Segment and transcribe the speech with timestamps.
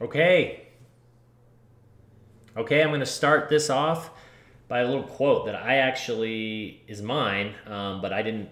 [0.00, 0.68] Okay.
[2.54, 4.10] Okay, I'm going to start this off
[4.68, 8.50] by a little quote that I actually is mine, um, but I didn't.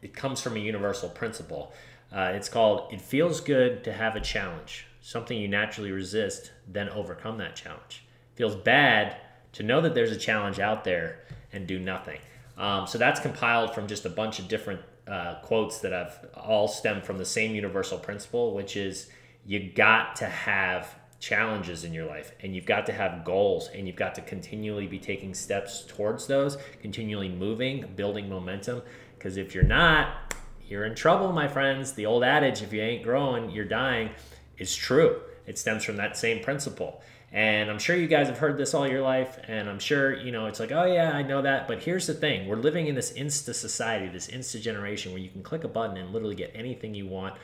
[0.00, 1.72] It comes from a universal principle.
[2.10, 6.88] Uh, it's called "It feels good to have a challenge, something you naturally resist, then
[6.88, 8.04] overcome that challenge.
[8.34, 9.16] It feels bad
[9.52, 12.20] to know that there's a challenge out there and do nothing."
[12.56, 16.68] Um, so that's compiled from just a bunch of different uh, quotes that have all
[16.68, 19.10] stemmed from the same universal principle, which is
[19.46, 23.86] you got to have challenges in your life and you've got to have goals and
[23.86, 28.82] you've got to continually be taking steps towards those, continually moving, building momentum.
[29.16, 30.34] Because if you're not,
[30.66, 31.92] you're in trouble, my friends.
[31.92, 34.10] The old adage, if you ain't growing, you're dying,
[34.58, 35.20] is true.
[35.46, 37.02] It stems from that same principle.
[37.32, 40.32] And I'm sure you guys have heard this all your life, and I'm sure, you
[40.32, 41.66] know, it's like, oh yeah, I know that.
[41.66, 45.30] But here's the thing we're living in this insta society, this insta generation where you
[45.30, 47.34] can click a button and literally get anything you want.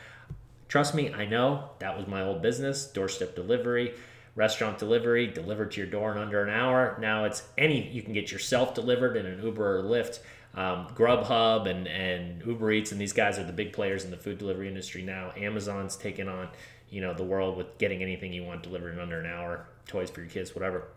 [0.69, 3.95] Trust me, I know that was my old business doorstep delivery,
[4.35, 6.97] restaurant delivery, delivered to your door in under an hour.
[7.01, 10.21] Now it's any, you can get yourself delivered in an Uber or Lyft.
[10.55, 14.17] Um, Grubhub and, and Uber Eats, and these guys are the big players in the
[14.17, 15.31] food delivery industry now.
[15.37, 16.49] Amazon's taken on
[16.91, 20.11] you know the world with getting anything you want delivered in under an hour toys
[20.11, 20.89] for your kids whatever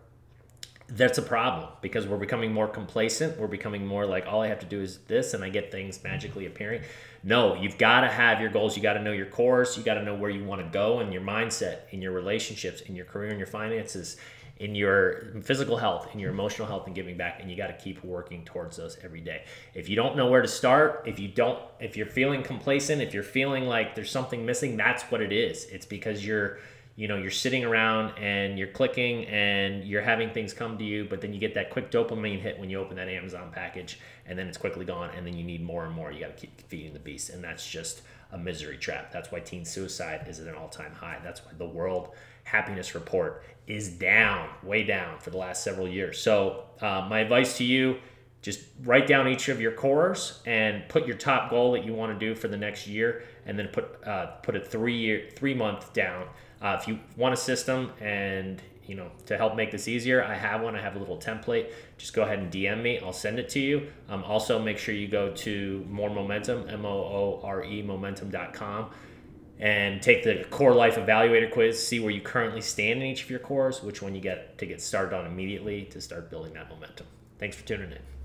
[0.88, 4.58] that's a problem because we're becoming more complacent we're becoming more like all i have
[4.58, 6.82] to do is this and i get things magically appearing
[7.22, 9.94] no you've got to have your goals you got to know your course you got
[9.94, 13.06] to know where you want to go and your mindset in your relationships in your
[13.06, 14.16] career and your finances
[14.62, 17.40] in your physical health, in your emotional health, and giving back.
[17.40, 19.42] And you got to keep working towards those every day.
[19.74, 23.12] If you don't know where to start, if you don't, if you're feeling complacent, if
[23.12, 25.64] you're feeling like there's something missing, that's what it is.
[25.64, 26.58] It's because you're,
[26.94, 31.06] you know, you're sitting around and you're clicking and you're having things come to you,
[31.08, 34.38] but then you get that quick dopamine hit when you open that Amazon package, and
[34.38, 36.12] then it's quickly gone, and then you need more and more.
[36.12, 39.10] You got to keep feeding the beast, and that's just a misery trap.
[39.10, 41.18] That's why teen suicide is at an all-time high.
[41.22, 42.10] That's why the world
[42.44, 46.18] happiness report is down, way down for the last several years.
[46.18, 47.98] So, uh, my advice to you
[48.42, 52.12] just write down each of your cores and put your top goal that you want
[52.12, 55.54] to do for the next year, and then put uh, put a three year three
[55.54, 56.26] month down.
[56.60, 60.34] Uh, if you want a system and you know to help make this easier, I
[60.34, 60.74] have one.
[60.74, 61.72] I have a little template.
[61.98, 62.98] Just go ahead and DM me.
[62.98, 63.86] I'll send it to you.
[64.08, 68.90] Um, also, make sure you go to Moore Momentum, M O O R E Momentum.com
[69.60, 73.30] and take the core life evaluator quiz see where you currently stand in each of
[73.30, 76.68] your cores which one you get to get started on immediately to start building that
[76.68, 77.06] momentum
[77.38, 78.21] thanks for tuning in